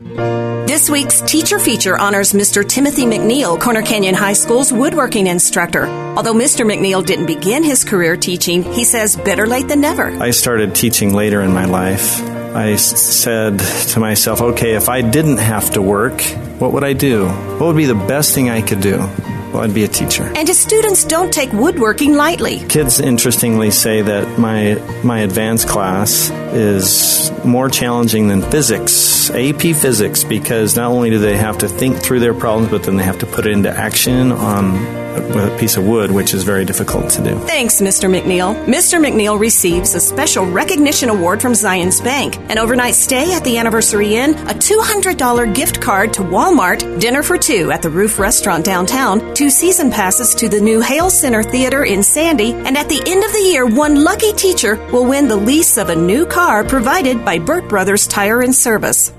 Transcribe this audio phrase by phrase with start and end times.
[0.00, 2.66] This week's teacher feature honors Mr.
[2.66, 5.86] Timothy McNeil, Corner Canyon High School's woodworking instructor.
[6.16, 6.64] Although Mr.
[6.64, 10.06] McNeil didn't begin his career teaching, he says better late than never.
[10.06, 12.18] I started teaching later in my life.
[12.22, 16.22] I said to myself, okay, if I didn't have to work,
[16.58, 17.26] what would I do?
[17.28, 19.06] What would be the best thing I could do?
[19.52, 20.32] Well, I'd be a teacher.
[20.36, 22.60] And his students don't take woodworking lightly.
[22.68, 28.92] Kids interestingly say that my my advanced class is more challenging than physics,
[29.30, 32.96] AP physics, because not only do they have to think through their problems, but then
[32.96, 36.64] they have to put it into action on a piece of wood, which is very
[36.64, 37.38] difficult to do.
[37.40, 38.08] Thanks, Mr.
[38.08, 38.64] McNeil.
[38.66, 39.04] Mr.
[39.04, 44.16] McNeil receives a special recognition award from Zions Bank, an overnight stay at the Anniversary
[44.16, 49.34] Inn, a $200 gift card to Walmart, dinner for two at the Roof Restaurant downtown,
[49.34, 53.24] two season passes to the new Hale Center Theater in Sandy, and at the end
[53.24, 57.24] of the year, one lucky teacher will win the lease of a new car provided
[57.24, 59.12] by Burt Brothers Tire and Service.